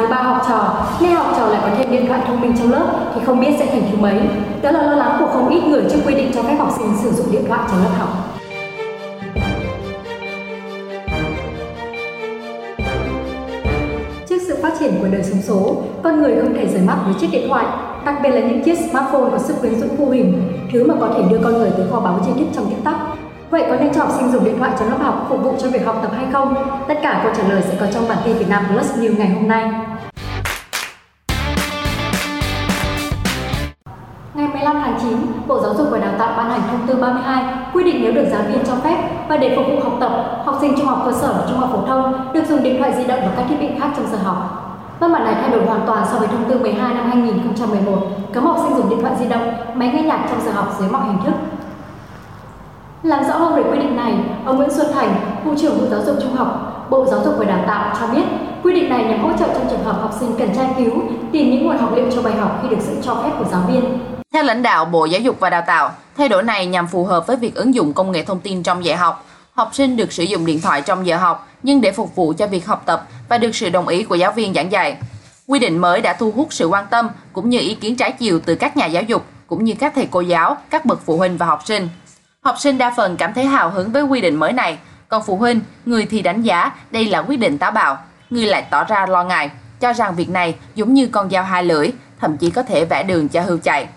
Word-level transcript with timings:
thứ 0.00 0.06
ba 0.06 0.16
học 0.16 0.42
trò, 0.48 0.86
nay 1.00 1.12
học 1.12 1.26
trò 1.36 1.46
lại 1.46 1.60
có 1.62 1.68
thêm 1.78 1.90
điện 1.90 2.06
thoại 2.06 2.20
thông 2.26 2.40
minh 2.40 2.54
trong 2.58 2.72
lớp 2.72 2.86
thì 3.14 3.20
không 3.26 3.40
biết 3.40 3.56
sẽ 3.58 3.66
thành 3.66 3.82
thứ 3.90 3.96
mấy. 4.00 4.20
Đó 4.62 4.70
là 4.70 4.82
lo 4.82 4.94
lắng 4.94 5.16
của 5.20 5.26
không 5.32 5.48
ít 5.48 5.64
người 5.64 5.82
trước 5.90 5.98
quy 6.06 6.14
định 6.14 6.30
cho 6.34 6.42
phép 6.42 6.56
học 6.58 6.68
sinh 6.78 6.96
sử 7.02 7.10
dụng 7.10 7.32
điện 7.32 7.44
thoại 7.48 7.60
trong 7.70 7.82
lớp 7.82 7.90
học. 7.98 8.08
Trước 14.28 14.38
sự 14.46 14.58
phát 14.62 14.72
triển 14.78 14.94
của 15.00 15.08
đời 15.12 15.22
sống 15.22 15.42
số, 15.42 15.76
con 16.02 16.22
người 16.22 16.36
không 16.40 16.54
thể 16.54 16.68
rời 16.68 16.82
mắt 16.82 16.96
với 17.04 17.14
chiếc 17.20 17.28
điện 17.32 17.48
thoại, 17.48 17.66
đặc 18.04 18.14
biệt 18.22 18.30
là 18.30 18.40
những 18.40 18.62
chiếc 18.64 18.78
smartphone 18.78 19.30
có 19.30 19.38
sức 19.38 19.60
quyến 19.60 19.80
rũ 19.80 19.86
vô 19.98 20.10
hình, 20.10 20.52
thứ 20.72 20.84
mà 20.84 20.94
có 21.00 21.08
thể 21.14 21.22
đưa 21.30 21.38
con 21.44 21.52
người 21.52 21.70
tới 21.76 21.86
kho 21.90 22.00
báu 22.00 22.20
tri 22.24 22.40
thức 22.40 22.46
trong 22.54 22.66
tích 22.70 22.84
tắc. 22.84 22.94
Vậy 23.54 23.64
có 23.68 23.76
nên 23.76 23.94
cho 23.94 24.00
học 24.00 24.12
sinh 24.18 24.32
dùng 24.32 24.44
điện 24.44 24.58
thoại 24.58 24.70
trong 24.78 24.90
lớp 24.90 24.96
học 25.02 25.26
phục 25.28 25.42
vụ 25.42 25.54
cho 25.58 25.68
việc 25.68 25.86
học 25.86 25.96
tập 26.02 26.12
hay 26.16 26.26
không? 26.32 26.54
Tất 26.88 26.94
cả 27.02 27.20
câu 27.24 27.32
trả 27.36 27.48
lời 27.48 27.62
sẽ 27.62 27.76
có 27.80 27.86
trong 27.94 28.08
bản 28.08 28.18
tin 28.24 28.38
Việt 28.38 28.48
Nam 28.48 28.64
Plus 28.68 28.98
News 28.98 29.18
ngày 29.18 29.28
hôm 29.28 29.48
nay. 29.48 29.70
Ngày 34.34 34.48
15 34.48 34.82
tháng 34.84 34.98
9, 35.02 35.16
Bộ 35.46 35.60
Giáo 35.60 35.74
dục 35.74 35.86
và 35.90 35.98
Đào 35.98 36.12
tạo 36.18 36.34
ban 36.36 36.50
hành 36.50 36.60
thông 36.70 36.86
tư 36.86 36.94
32 37.00 37.44
quy 37.74 37.84
định 37.84 38.00
nếu 38.02 38.12
được 38.12 38.26
giáo 38.30 38.42
viên 38.48 38.64
cho 38.66 38.74
phép 38.74 38.96
và 39.28 39.36
để 39.36 39.56
phục 39.56 39.66
vụ 39.66 39.80
học 39.84 39.96
tập, 40.00 40.42
học 40.44 40.58
sinh 40.60 40.74
trung 40.76 40.86
học 40.86 41.02
cơ 41.04 41.12
sở 41.12 41.32
và 41.32 41.44
trung 41.48 41.58
học 41.58 41.70
phổ 41.72 41.86
thông 41.86 42.32
được 42.32 42.42
dùng 42.48 42.62
điện 42.62 42.78
thoại 42.78 42.94
di 42.96 43.04
động 43.04 43.20
và 43.22 43.32
các 43.36 43.44
thiết 43.48 43.60
bị 43.60 43.68
khác 43.80 43.88
trong 43.96 44.06
giờ 44.12 44.18
học. 44.24 44.60
Văn 45.00 45.12
bản 45.12 45.24
này 45.24 45.34
thay 45.34 45.50
đổi 45.50 45.66
hoàn 45.66 45.80
toàn 45.86 46.06
so 46.12 46.18
với 46.18 46.28
thông 46.28 46.44
tư 46.50 46.58
12 46.58 46.94
năm 46.94 47.06
2011, 47.06 47.98
cấm 48.32 48.44
học 48.44 48.56
sinh 48.62 48.76
dùng 48.76 48.90
điện 48.90 48.98
thoại 49.02 49.14
di 49.18 49.26
động, 49.28 49.52
máy 49.74 49.90
nghe 49.94 50.02
nhạc 50.02 50.26
trong 50.30 50.40
giờ 50.44 50.50
học 50.52 50.76
dưới 50.78 50.88
mọi 50.88 51.02
hình 51.06 51.18
thức. 51.24 51.34
Làm 53.04 53.24
rõ 53.24 53.36
hơn 53.36 53.54
về 53.54 53.70
quy 53.70 53.78
định 53.78 53.96
này, 53.96 54.14
ông 54.44 54.56
Nguyễn 54.56 54.70
Xuân 54.70 54.86
Thành, 54.94 55.40
vụ 55.44 55.54
trưởng 55.60 55.78
vụ 55.78 55.86
giáo 55.90 56.00
dục 56.06 56.16
trung 56.22 56.34
học, 56.34 56.86
Bộ 56.90 57.06
Giáo 57.10 57.20
dục 57.24 57.34
và 57.38 57.44
Đào 57.44 57.64
tạo 57.66 57.96
cho 58.00 58.06
biết, 58.06 58.22
quy 58.62 58.74
định 58.74 58.90
này 58.90 59.04
nhằm 59.04 59.22
hỗ 59.22 59.36
trợ 59.38 59.46
trong 59.54 59.68
trường 59.70 59.84
hợp 59.84 59.96
học 60.00 60.14
sinh 60.20 60.34
cần 60.38 60.54
tra 60.56 60.62
cứu, 60.76 60.92
tìm 61.32 61.50
những 61.50 61.66
nguồn 61.66 61.78
học 61.78 61.92
liệu 61.96 62.10
cho 62.14 62.22
bài 62.22 62.32
học 62.34 62.58
khi 62.62 62.68
được 62.68 62.76
sự 62.80 62.96
cho 63.02 63.14
phép 63.14 63.30
của 63.38 63.44
giáo 63.50 63.60
viên. 63.68 63.98
Theo 64.32 64.42
lãnh 64.42 64.62
đạo 64.62 64.84
Bộ 64.84 65.04
Giáo 65.04 65.20
dục 65.20 65.36
và 65.40 65.50
Đào 65.50 65.62
tạo, 65.66 65.90
thay 66.16 66.28
đổi 66.28 66.42
này 66.42 66.66
nhằm 66.66 66.86
phù 66.86 67.04
hợp 67.04 67.26
với 67.26 67.36
việc 67.36 67.54
ứng 67.54 67.74
dụng 67.74 67.92
công 67.92 68.12
nghệ 68.12 68.24
thông 68.24 68.40
tin 68.40 68.62
trong 68.62 68.84
dạy 68.84 68.96
học. 68.96 69.26
Học 69.52 69.70
sinh 69.72 69.96
được 69.96 70.12
sử 70.12 70.22
dụng 70.22 70.46
điện 70.46 70.60
thoại 70.60 70.82
trong 70.82 71.06
giờ 71.06 71.16
học, 71.16 71.48
nhưng 71.62 71.80
để 71.80 71.92
phục 71.92 72.16
vụ 72.16 72.32
cho 72.38 72.46
việc 72.46 72.66
học 72.66 72.82
tập 72.86 73.08
và 73.28 73.38
được 73.38 73.54
sự 73.54 73.70
đồng 73.70 73.88
ý 73.88 74.02
của 74.02 74.14
giáo 74.14 74.32
viên 74.32 74.54
giảng 74.54 74.72
dạy. 74.72 74.96
Quy 75.46 75.58
định 75.58 75.78
mới 75.78 76.00
đã 76.00 76.12
thu 76.12 76.32
hút 76.36 76.48
sự 76.50 76.66
quan 76.66 76.84
tâm 76.90 77.08
cũng 77.32 77.50
như 77.50 77.58
ý 77.58 77.74
kiến 77.74 77.96
trái 77.96 78.12
chiều 78.12 78.40
từ 78.46 78.54
các 78.54 78.76
nhà 78.76 78.86
giáo 78.86 79.02
dục 79.02 79.24
cũng 79.46 79.64
như 79.64 79.74
các 79.78 79.92
thầy 79.94 80.08
cô 80.10 80.20
giáo, 80.20 80.56
các 80.70 80.84
bậc 80.84 81.00
phụ 81.04 81.16
huynh 81.16 81.36
và 81.36 81.46
học 81.46 81.60
sinh. 81.64 81.88
Học 82.44 82.58
sinh 82.58 82.78
đa 82.78 82.92
phần 82.96 83.16
cảm 83.16 83.34
thấy 83.34 83.46
hào 83.46 83.70
hứng 83.70 83.92
với 83.92 84.02
quy 84.02 84.20
định 84.20 84.36
mới 84.36 84.52
này, 84.52 84.78
còn 85.08 85.22
phụ 85.26 85.36
huynh, 85.36 85.60
người 85.84 86.06
thì 86.10 86.22
đánh 86.22 86.42
giá 86.42 86.72
đây 86.90 87.04
là 87.06 87.18
quyết 87.18 87.36
định 87.36 87.58
táo 87.58 87.70
bạo, 87.70 87.98
người 88.30 88.46
lại 88.46 88.66
tỏ 88.70 88.84
ra 88.84 89.06
lo 89.06 89.24
ngại, 89.24 89.50
cho 89.80 89.92
rằng 89.92 90.14
việc 90.14 90.28
này 90.28 90.54
giống 90.74 90.94
như 90.94 91.06
con 91.06 91.30
dao 91.30 91.44
hai 91.44 91.64
lưỡi, 91.64 91.90
thậm 92.20 92.36
chí 92.36 92.50
có 92.50 92.62
thể 92.62 92.84
vẽ 92.84 93.02
đường 93.02 93.28
cho 93.28 93.40
hưu 93.40 93.58
chạy. 93.58 93.88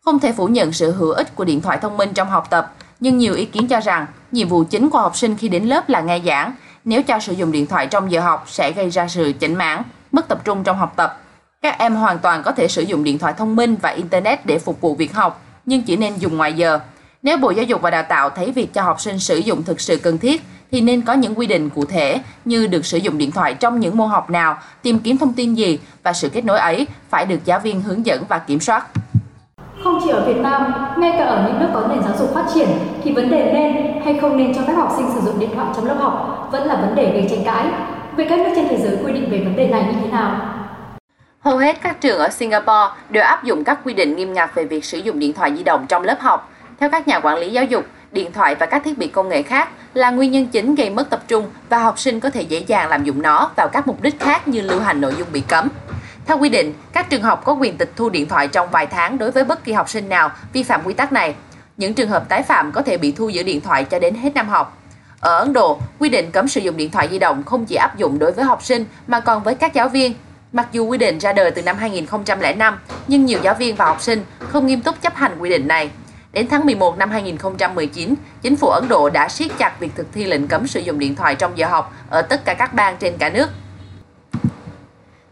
Không 0.00 0.18
thể 0.18 0.32
phủ 0.32 0.46
nhận 0.46 0.72
sự 0.72 0.92
hữu 0.92 1.10
ích 1.10 1.36
của 1.36 1.44
điện 1.44 1.60
thoại 1.60 1.78
thông 1.82 1.96
minh 1.96 2.14
trong 2.14 2.28
học 2.28 2.46
tập, 2.50 2.72
nhưng 3.00 3.18
nhiều 3.18 3.34
ý 3.34 3.44
kiến 3.44 3.68
cho 3.68 3.80
rằng 3.80 4.06
nhiệm 4.32 4.48
vụ 4.48 4.64
chính 4.64 4.90
của 4.90 4.98
học 4.98 5.16
sinh 5.16 5.36
khi 5.36 5.48
đến 5.48 5.64
lớp 5.64 5.88
là 5.88 6.00
nghe 6.00 6.20
giảng. 6.26 6.54
Nếu 6.84 7.02
cho 7.02 7.18
sử 7.18 7.32
dụng 7.32 7.52
điện 7.52 7.66
thoại 7.66 7.86
trong 7.86 8.12
giờ 8.12 8.20
học 8.20 8.44
sẽ 8.46 8.72
gây 8.72 8.90
ra 8.90 9.08
sự 9.08 9.32
chỉnh 9.38 9.54
mãn, 9.54 9.82
mất 10.12 10.28
tập 10.28 10.44
trung 10.44 10.64
trong 10.64 10.78
học 10.78 10.92
tập. 10.96 11.20
Các 11.62 11.78
em 11.78 11.94
hoàn 11.94 12.18
toàn 12.18 12.42
có 12.42 12.52
thể 12.52 12.68
sử 12.68 12.82
dụng 12.82 13.04
điện 13.04 13.18
thoại 13.18 13.34
thông 13.38 13.56
minh 13.56 13.76
và 13.82 13.90
Internet 13.90 14.46
để 14.46 14.58
phục 14.58 14.80
vụ 14.80 14.94
việc 14.94 15.14
học, 15.14 15.42
nhưng 15.66 15.82
chỉ 15.82 15.96
nên 15.96 16.16
dùng 16.16 16.36
ngoài 16.36 16.52
giờ. 16.52 16.80
Nếu 17.24 17.36
Bộ 17.38 17.50
Giáo 17.50 17.64
dục 17.64 17.82
và 17.82 17.90
Đào 17.90 18.02
tạo 18.02 18.30
thấy 18.30 18.52
việc 18.52 18.74
cho 18.74 18.82
học 18.82 19.00
sinh 19.00 19.18
sử 19.18 19.36
dụng 19.36 19.62
thực 19.62 19.80
sự 19.80 19.96
cần 19.96 20.18
thiết, 20.18 20.42
thì 20.70 20.80
nên 20.80 21.02
có 21.02 21.12
những 21.12 21.38
quy 21.38 21.46
định 21.46 21.70
cụ 21.70 21.84
thể 21.84 22.20
như 22.44 22.66
được 22.66 22.86
sử 22.86 22.98
dụng 22.98 23.18
điện 23.18 23.30
thoại 23.30 23.54
trong 23.54 23.80
những 23.80 23.96
môn 23.96 24.08
học 24.08 24.30
nào, 24.30 24.56
tìm 24.82 24.98
kiếm 24.98 25.18
thông 25.18 25.32
tin 25.32 25.54
gì 25.54 25.78
và 26.02 26.12
sự 26.12 26.28
kết 26.28 26.44
nối 26.44 26.58
ấy 26.58 26.86
phải 27.10 27.26
được 27.26 27.44
giáo 27.44 27.60
viên 27.60 27.82
hướng 27.82 28.06
dẫn 28.06 28.24
và 28.28 28.38
kiểm 28.38 28.60
soát. 28.60 28.86
Không 29.84 30.00
chỉ 30.04 30.10
ở 30.10 30.26
Việt 30.26 30.36
Nam, 30.40 30.72
ngay 30.96 31.14
cả 31.18 31.24
ở 31.24 31.48
những 31.48 31.60
nước 31.60 31.68
có 31.74 31.86
nền 31.88 32.02
giáo 32.02 32.14
dục 32.18 32.34
phát 32.34 32.46
triển 32.54 32.68
thì 33.04 33.12
vấn 33.12 33.30
đề 33.30 33.52
nên 33.52 34.02
hay 34.04 34.18
không 34.20 34.36
nên 34.36 34.54
cho 34.54 34.62
phép 34.66 34.74
học 34.76 34.92
sinh 34.96 35.06
sử 35.14 35.20
dụng 35.20 35.38
điện 35.38 35.50
thoại 35.54 35.66
trong 35.76 35.86
lớp 35.86 35.96
học 35.98 36.48
vẫn 36.52 36.66
là 36.66 36.76
vấn 36.76 36.94
đề 36.94 37.12
gây 37.12 37.26
tranh 37.30 37.44
cãi. 37.44 37.66
Vậy 38.16 38.26
các 38.28 38.38
nước 38.38 38.52
trên 38.56 38.68
thế 38.68 38.78
giới 38.78 38.96
quy 39.04 39.12
định 39.12 39.30
về 39.30 39.38
vấn 39.38 39.56
đề 39.56 39.68
này 39.68 39.84
như 39.86 40.00
thế 40.02 40.10
nào? 40.10 40.40
Hầu 41.40 41.58
hết 41.58 41.76
các 41.82 42.00
trường 42.00 42.18
ở 42.18 42.28
Singapore 42.28 42.92
đều 43.10 43.22
áp 43.22 43.44
dụng 43.44 43.64
các 43.64 43.78
quy 43.84 43.94
định 43.94 44.16
nghiêm 44.16 44.32
ngặt 44.32 44.54
về 44.54 44.64
việc 44.64 44.84
sử 44.84 44.98
dụng 44.98 45.18
điện 45.18 45.32
thoại 45.32 45.56
di 45.56 45.62
động 45.62 45.86
trong 45.88 46.02
lớp 46.02 46.20
học. 46.20 46.50
Theo 46.80 46.90
các 46.90 47.08
nhà 47.08 47.20
quản 47.20 47.38
lý 47.38 47.50
giáo 47.50 47.64
dục, 47.64 47.84
điện 48.12 48.32
thoại 48.32 48.54
và 48.54 48.66
các 48.66 48.82
thiết 48.84 48.98
bị 48.98 49.06
công 49.06 49.28
nghệ 49.28 49.42
khác 49.42 49.68
là 49.94 50.10
nguyên 50.10 50.30
nhân 50.30 50.46
chính 50.46 50.74
gây 50.74 50.90
mất 50.90 51.10
tập 51.10 51.22
trung 51.28 51.50
và 51.68 51.78
học 51.78 51.98
sinh 51.98 52.20
có 52.20 52.30
thể 52.30 52.42
dễ 52.42 52.58
dàng 52.58 52.88
làm 52.88 53.04
dụng 53.04 53.22
nó 53.22 53.50
vào 53.56 53.68
các 53.68 53.86
mục 53.86 54.02
đích 54.02 54.20
khác 54.20 54.48
như 54.48 54.60
lưu 54.60 54.80
hành 54.80 55.00
nội 55.00 55.14
dung 55.18 55.28
bị 55.32 55.42
cấm. 55.48 55.68
Theo 56.26 56.38
quy 56.38 56.48
định, 56.48 56.74
các 56.92 57.10
trường 57.10 57.22
học 57.22 57.42
có 57.44 57.52
quyền 57.52 57.76
tịch 57.76 57.92
thu 57.96 58.08
điện 58.08 58.28
thoại 58.28 58.48
trong 58.48 58.70
vài 58.70 58.86
tháng 58.86 59.18
đối 59.18 59.30
với 59.30 59.44
bất 59.44 59.64
kỳ 59.64 59.72
học 59.72 59.88
sinh 59.88 60.08
nào 60.08 60.30
vi 60.52 60.62
phạm 60.62 60.80
quy 60.84 60.94
tắc 60.94 61.12
này. 61.12 61.34
Những 61.76 61.94
trường 61.94 62.08
hợp 62.08 62.28
tái 62.28 62.42
phạm 62.42 62.72
có 62.72 62.82
thể 62.82 62.96
bị 62.96 63.12
thu 63.12 63.28
giữ 63.28 63.42
điện 63.42 63.60
thoại 63.60 63.84
cho 63.84 63.98
đến 63.98 64.14
hết 64.14 64.34
năm 64.34 64.48
học. 64.48 64.78
Ở 65.20 65.38
Ấn 65.38 65.52
Độ, 65.52 65.78
quy 65.98 66.08
định 66.08 66.30
cấm 66.30 66.48
sử 66.48 66.60
dụng 66.60 66.76
điện 66.76 66.90
thoại 66.90 67.08
di 67.10 67.18
động 67.18 67.42
không 67.42 67.66
chỉ 67.66 67.76
áp 67.76 67.96
dụng 67.96 68.18
đối 68.18 68.32
với 68.32 68.44
học 68.44 68.64
sinh 68.64 68.84
mà 69.06 69.20
còn 69.20 69.42
với 69.42 69.54
các 69.54 69.74
giáo 69.74 69.88
viên. 69.88 70.14
Mặc 70.52 70.68
dù 70.72 70.86
quy 70.86 70.98
định 70.98 71.18
ra 71.18 71.32
đời 71.32 71.50
từ 71.50 71.62
năm 71.62 71.76
2005, 71.78 72.78
nhưng 73.08 73.24
nhiều 73.24 73.38
giáo 73.42 73.54
viên 73.54 73.76
và 73.76 73.84
học 73.84 74.02
sinh 74.02 74.24
không 74.38 74.66
nghiêm 74.66 74.80
túc 74.80 75.02
chấp 75.02 75.14
hành 75.14 75.32
quy 75.38 75.50
định 75.50 75.68
này. 75.68 75.90
Đến 76.34 76.46
tháng 76.50 76.66
11 76.66 76.98
năm 76.98 77.10
2019, 77.10 78.14
chính 78.42 78.56
phủ 78.56 78.68
Ấn 78.68 78.88
Độ 78.88 79.10
đã 79.10 79.28
siết 79.28 79.50
chặt 79.58 79.80
việc 79.80 79.90
thực 79.94 80.12
thi 80.12 80.24
lệnh 80.24 80.48
cấm 80.48 80.66
sử 80.66 80.80
dụng 80.80 80.98
điện 80.98 81.14
thoại 81.14 81.34
trong 81.34 81.58
giờ 81.58 81.66
học 81.66 81.94
ở 82.10 82.22
tất 82.22 82.44
cả 82.44 82.54
các 82.54 82.74
bang 82.74 82.96
trên 82.96 83.16
cả 83.18 83.28
nước. 83.28 83.48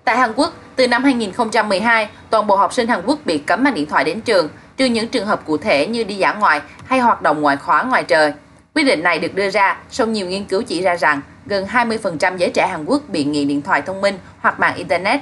Tại 0.05 0.17
Hàn 0.17 0.33
Quốc, 0.37 0.55
từ 0.77 0.89
năm 0.89 1.05
2012, 1.05 2.09
toàn 2.31 2.47
bộ 2.47 2.57
học 2.57 2.73
sinh 2.73 2.89
Hàn 2.89 3.03
Quốc 3.07 3.19
bị 3.25 3.39
cấm 3.39 3.65
mang 3.65 3.75
điện 3.75 3.87
thoại 3.87 4.05
đến 4.05 4.21
trường, 4.21 4.49
trừ 4.77 4.85
những 4.85 5.09
trường 5.09 5.27
hợp 5.27 5.43
cụ 5.47 5.57
thể 5.57 5.87
như 5.87 6.05
đi 6.05 6.15
dã 6.15 6.33
ngoại 6.33 6.61
hay 6.87 6.99
hoạt 6.99 7.23
động 7.23 7.41
ngoại 7.41 7.57
khóa 7.57 7.83
ngoài 7.83 8.05
trời. 8.05 8.33
Quyết 8.75 8.83
định 8.83 9.03
này 9.03 9.19
được 9.19 9.35
đưa 9.35 9.51
ra 9.51 9.77
sau 9.91 10.07
nhiều 10.07 10.27
nghiên 10.27 10.45
cứu 10.45 10.63
chỉ 10.63 10.83
ra 10.83 10.97
rằng 10.97 11.21
gần 11.47 11.67
20% 11.67 12.37
giới 12.37 12.51
trẻ 12.51 12.67
Hàn 12.67 12.85
Quốc 12.85 13.03
bị 13.09 13.25
nghiện 13.25 13.49
điện 13.49 13.63
thoại 13.63 13.83
thông 13.83 14.01
minh 14.01 14.19
hoặc 14.41 14.61
mạng 14.61 14.75
Internet. 14.77 15.21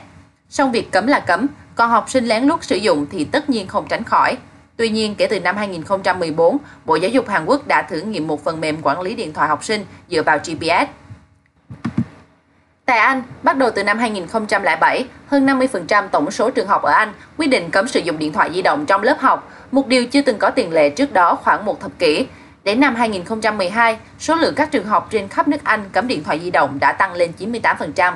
Song 0.49 0.73
việc 0.73 0.91
cấm 0.91 1.07
là 1.07 1.21
cấm, 1.21 1.47
còn 1.75 1.91
học 1.91 2.11
sinh 2.11 2.25
lén 2.25 2.45
lút 2.45 2.65
sử 2.65 2.77
dụng 2.77 3.07
thì 3.13 3.25
tất 3.25 3.51
nhiên 3.51 3.67
không 3.67 3.87
tránh 3.89 4.05
khỏi. 4.05 4.37
Tuy 4.81 4.89
nhiên, 4.89 5.15
kể 5.15 5.27
từ 5.27 5.41
năm 5.41 5.57
2014, 5.57 6.59
Bộ 6.85 6.97
Giáo 6.97 7.11
dục 7.11 7.29
Hàn 7.29 7.45
Quốc 7.45 7.67
đã 7.67 7.83
thử 7.83 8.01
nghiệm 8.01 8.27
một 8.27 8.45
phần 8.45 8.61
mềm 8.61 8.77
quản 8.83 9.01
lý 9.01 9.15
điện 9.15 9.33
thoại 9.33 9.49
học 9.49 9.65
sinh 9.65 9.85
dựa 10.11 10.23
vào 10.23 10.39
GPS. 10.39 10.91
Tại 12.85 12.99
Anh, 12.99 13.23
bắt 13.43 13.57
đầu 13.57 13.71
từ 13.71 13.85
năm 13.85 13.99
2007, 13.99 15.05
hơn 15.27 15.47
50% 15.47 16.09
tổng 16.09 16.31
số 16.31 16.51
trường 16.51 16.67
học 16.67 16.83
ở 16.83 16.93
Anh 16.93 17.13
quy 17.37 17.47
định 17.47 17.71
cấm 17.71 17.89
sử 17.89 18.01
dụng 18.01 18.19
điện 18.19 18.33
thoại 18.33 18.51
di 18.55 18.63
động 18.63 18.87
trong 18.87 19.03
lớp 19.03 19.17
học, 19.21 19.53
một 19.71 19.87
điều 19.87 20.07
chưa 20.07 20.23
từng 20.23 20.39
có 20.39 20.51
tiền 20.51 20.73
lệ 20.73 20.91
trước 20.91 21.13
đó 21.13 21.35
khoảng 21.35 21.65
một 21.65 21.81
thập 21.81 21.99
kỷ. 21.99 22.27
Đến 22.65 22.81
năm 22.81 22.95
2012, 22.95 23.97
số 24.19 24.35
lượng 24.35 24.55
các 24.55 24.71
trường 24.71 24.87
học 24.87 25.09
trên 25.11 25.29
khắp 25.29 25.49
nước 25.49 25.65
Anh 25.65 25.85
cấm 25.93 26.07
điện 26.07 26.25
thoại 26.25 26.41
di 26.41 26.51
động 26.51 26.79
đã 26.81 26.93
tăng 26.93 27.13
lên 27.13 27.33
98%. 27.39 28.13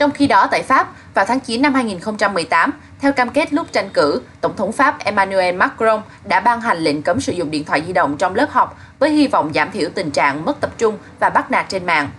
Trong 0.00 0.10
khi 0.10 0.26
đó 0.26 0.48
tại 0.50 0.62
Pháp, 0.62 0.88
vào 1.14 1.24
tháng 1.24 1.40
9 1.40 1.62
năm 1.62 1.74
2018, 1.74 2.70
theo 3.00 3.12
cam 3.12 3.30
kết 3.30 3.52
lúc 3.52 3.66
tranh 3.72 3.90
cử, 3.94 4.22
Tổng 4.40 4.56
thống 4.56 4.72
Pháp 4.72 4.98
Emmanuel 5.04 5.54
Macron 5.54 6.02
đã 6.24 6.40
ban 6.40 6.60
hành 6.60 6.78
lệnh 6.78 7.02
cấm 7.02 7.20
sử 7.20 7.32
dụng 7.32 7.50
điện 7.50 7.64
thoại 7.64 7.82
di 7.86 7.92
động 7.92 8.16
trong 8.16 8.34
lớp 8.34 8.50
học 8.50 8.78
với 8.98 9.10
hy 9.10 9.26
vọng 9.26 9.50
giảm 9.54 9.70
thiểu 9.70 9.88
tình 9.94 10.10
trạng 10.10 10.44
mất 10.44 10.60
tập 10.60 10.70
trung 10.78 10.98
và 11.18 11.30
bắt 11.30 11.50
nạt 11.50 11.68
trên 11.68 11.86
mạng. 11.86 12.10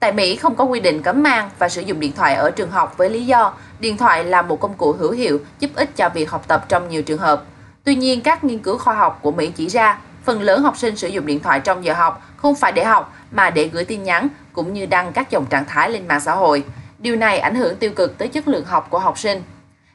Tại 0.00 0.12
Mỹ 0.12 0.36
không 0.36 0.56
có 0.56 0.64
quy 0.64 0.80
định 0.80 1.02
cấm 1.02 1.22
mang 1.22 1.50
và 1.58 1.68
sử 1.68 1.80
dụng 1.82 2.00
điện 2.00 2.12
thoại 2.16 2.34
ở 2.34 2.50
trường 2.50 2.70
học 2.70 2.94
với 2.96 3.10
lý 3.10 3.26
do 3.26 3.52
điện 3.80 3.96
thoại 3.96 4.24
là 4.24 4.42
một 4.42 4.60
công 4.60 4.74
cụ 4.74 4.92
hữu 4.92 5.12
hiệu 5.12 5.40
giúp 5.58 5.70
ích 5.74 5.96
cho 5.96 6.08
việc 6.08 6.30
học 6.30 6.44
tập 6.48 6.64
trong 6.68 6.88
nhiều 6.88 7.02
trường 7.02 7.18
hợp. 7.18 7.42
Tuy 7.84 7.94
nhiên, 7.94 8.20
các 8.20 8.44
nghiên 8.44 8.58
cứu 8.58 8.78
khoa 8.78 8.94
học 8.94 9.18
của 9.22 9.30
Mỹ 9.30 9.52
chỉ 9.56 9.68
ra 9.68 9.98
phần 10.24 10.42
lớn 10.42 10.62
học 10.62 10.76
sinh 10.76 10.96
sử 10.96 11.08
dụng 11.08 11.26
điện 11.26 11.40
thoại 11.40 11.60
trong 11.60 11.84
giờ 11.84 11.94
học 11.94 12.22
không 12.36 12.54
phải 12.54 12.72
để 12.72 12.84
học 12.84 13.14
mà 13.30 13.50
để 13.50 13.68
gửi 13.72 13.84
tin 13.84 14.02
nhắn 14.02 14.28
cũng 14.52 14.72
như 14.72 14.86
đăng 14.86 15.12
các 15.12 15.30
dòng 15.30 15.46
trạng 15.46 15.64
thái 15.64 15.90
lên 15.90 16.08
mạng 16.08 16.20
xã 16.20 16.32
hội. 16.32 16.64
Điều 17.06 17.16
này 17.16 17.38
ảnh 17.38 17.54
hưởng 17.54 17.76
tiêu 17.76 17.90
cực 17.96 18.18
tới 18.18 18.28
chất 18.28 18.48
lượng 18.48 18.64
học 18.64 18.86
của 18.90 18.98
học 18.98 19.18
sinh. 19.18 19.42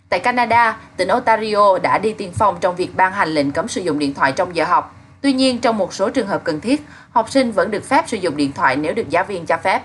Tại 0.09 0.19
Canada, 0.19 0.77
tỉnh 0.97 1.07
Ontario 1.07 1.77
đã 1.83 1.97
đi 1.97 2.13
tiên 2.13 2.31
phong 2.33 2.55
trong 2.61 2.75
việc 2.75 2.95
ban 2.95 3.13
hành 3.13 3.29
lệnh 3.29 3.51
cấm 3.51 3.67
sử 3.67 3.81
dụng 3.81 3.99
điện 3.99 4.13
thoại 4.13 4.31
trong 4.31 4.55
giờ 4.55 4.65
học. 4.65 4.95
Tuy 5.21 5.33
nhiên, 5.33 5.59
trong 5.59 5.77
một 5.77 5.93
số 5.93 6.09
trường 6.09 6.27
hợp 6.27 6.41
cần 6.43 6.61
thiết, 6.61 6.81
học 7.11 7.29
sinh 7.29 7.51
vẫn 7.51 7.71
được 7.71 7.83
phép 7.83 8.03
sử 8.07 8.17
dụng 8.17 8.37
điện 8.37 8.51
thoại 8.51 8.75
nếu 8.75 8.93
được 8.93 9.09
giáo 9.09 9.23
viên 9.23 9.45
cho 9.45 9.57
phép. 9.57 9.81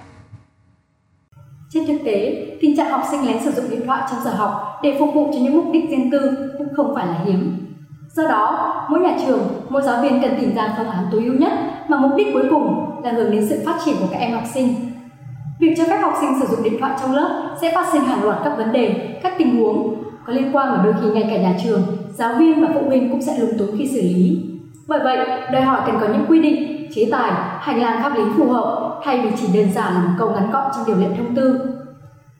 Trên 1.72 1.86
thực 1.86 1.98
tế, 2.04 2.46
tình 2.60 2.76
trạng 2.76 2.90
học 2.90 3.02
sinh 3.10 3.26
lén 3.26 3.44
sử 3.44 3.50
dụng 3.50 3.70
điện 3.70 3.86
thoại 3.86 4.02
trong 4.10 4.24
giờ 4.24 4.30
học 4.30 4.80
để 4.82 4.96
phục 4.98 5.14
vụ 5.14 5.30
cho 5.32 5.38
những 5.40 5.56
mục 5.56 5.66
đích 5.72 5.90
riêng 5.90 6.10
tư 6.12 6.52
cũng 6.58 6.68
không 6.76 6.94
phải 6.94 7.06
là 7.06 7.20
hiếm. 7.24 7.66
Do 8.14 8.28
đó, 8.28 8.86
mỗi 8.90 9.00
nhà 9.00 9.16
trường, 9.26 9.66
mỗi 9.68 9.82
giáo 9.82 10.02
viên 10.02 10.22
cần 10.22 10.36
tìm 10.40 10.54
ra 10.54 10.74
phương 10.78 10.90
án 10.90 11.06
tối 11.12 11.24
ưu 11.24 11.34
nhất 11.34 11.52
mà 11.88 11.98
mục 11.98 12.12
đích 12.16 12.28
cuối 12.32 12.44
cùng 12.50 12.90
là 13.04 13.12
hướng 13.12 13.30
đến 13.30 13.46
sự 13.48 13.62
phát 13.66 13.78
triển 13.84 13.96
của 14.00 14.08
các 14.12 14.18
em 14.18 14.32
học 14.32 14.44
sinh. 14.54 14.95
Việc 15.58 15.74
cho 15.76 15.84
phép 15.84 15.98
học 16.02 16.12
sinh 16.20 16.40
sử 16.40 16.46
dụng 16.46 16.62
điện 16.62 16.76
thoại 16.80 16.92
trong 17.00 17.14
lớp 17.14 17.56
sẽ 17.60 17.72
phát 17.74 17.86
sinh 17.92 18.04
hàng 18.04 18.24
loạt 18.24 18.38
các 18.44 18.52
vấn 18.56 18.72
đề, 18.72 19.18
các 19.22 19.32
tình 19.38 19.58
huống 19.58 19.94
có 20.26 20.32
liên 20.32 20.56
quan 20.56 20.68
và 20.76 20.82
đôi 20.84 20.94
khi 21.00 21.08
ngay 21.08 21.30
cả 21.30 21.42
nhà 21.42 21.54
trường, 21.64 21.82
giáo 22.14 22.34
viên 22.34 22.60
và 22.60 22.68
phụ 22.74 22.80
huynh 22.86 23.10
cũng 23.10 23.22
sẽ 23.22 23.38
lúng 23.38 23.58
túng 23.58 23.78
khi 23.78 23.88
xử 23.88 24.00
lý. 24.00 24.42
Bởi 24.88 25.00
vậy, 25.04 25.18
đòi 25.52 25.62
hỏi 25.62 25.80
cần 25.86 25.96
có 26.00 26.06
những 26.06 26.26
quy 26.28 26.40
định, 26.40 26.88
chế 26.94 27.08
tài, 27.12 27.30
hành 27.60 27.82
lang 27.82 28.02
pháp 28.02 28.16
lý 28.16 28.22
phù 28.36 28.48
hợp 28.48 29.00
thay 29.04 29.20
vì 29.20 29.30
chỉ 29.36 29.46
đơn 29.54 29.72
giản 29.72 29.94
là 29.94 30.00
một 30.00 30.14
câu 30.18 30.30
ngắn 30.30 30.50
gọn 30.50 30.70
trong 30.76 30.84
điều 30.86 30.96
lệ 30.96 31.06
thông 31.16 31.34
tư. 31.36 31.60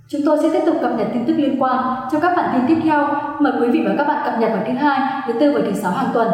Chúng 0.09 0.21
tôi 0.27 0.39
sẽ 0.43 0.51
tiếp 0.53 0.63
tục 0.67 0.77
cập 0.83 0.91
nhật 0.99 1.07
tin 1.15 1.25
tức 1.25 1.35
liên 1.37 1.63
quan 1.63 1.77
trong 2.13 2.21
các 2.21 2.33
bản 2.37 2.51
tin 2.53 2.63
tiếp 2.69 2.83
theo. 2.85 3.09
Mời 3.41 3.53
quý 3.61 3.69
vị 3.69 3.81
và 3.87 3.95
các 3.99 4.09
bạn 4.09 4.23
cập 4.25 4.41
nhật 4.41 4.51
vào 4.55 4.63
thứ 4.67 4.73
hai, 4.73 5.23
thứ 5.27 5.33
tư 5.41 5.53
và 5.55 5.61
thứ 5.67 5.73
sáu 5.73 5.93
hàng 5.93 6.11
tuần. 6.15 6.29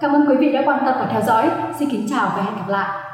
Cảm 0.00 0.12
ơn 0.12 0.26
quý 0.28 0.34
vị 0.36 0.52
đã 0.52 0.62
quan 0.66 0.78
tâm 0.86 0.94
và 0.98 1.06
theo 1.10 1.22
dõi. 1.26 1.50
Xin 1.78 1.88
kính 1.90 2.06
chào 2.10 2.32
và 2.36 2.42
hẹn 2.42 2.54
gặp 2.56 2.68
lại. 2.68 3.07